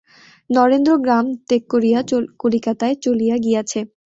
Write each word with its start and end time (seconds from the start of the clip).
নরেন্দ্র 0.49 0.91
গ্রাম 1.03 1.25
ত্যাগ 1.47 1.63
করিয়া 1.69 1.99
কলিকাতায় 2.41 2.95
চলিয়া 3.03 3.35
গিয়াছে। 3.37 3.79